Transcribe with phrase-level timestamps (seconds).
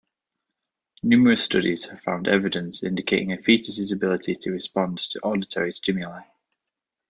[1.03, 6.23] Numerous studies have found evidence indicating a fetus's ability to respond to auditory stimuli.